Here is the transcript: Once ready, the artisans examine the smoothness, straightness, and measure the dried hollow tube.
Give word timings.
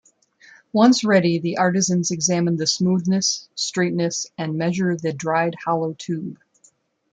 Once 0.73 1.03
ready, 1.03 1.37
the 1.37 1.59
artisans 1.59 2.09
examine 2.09 2.55
the 2.57 2.65
smoothness, 2.65 3.47
straightness, 3.53 4.25
and 4.35 4.57
measure 4.57 4.95
the 4.95 5.13
dried 5.13 5.53
hollow 5.63 5.93
tube. 5.93 6.39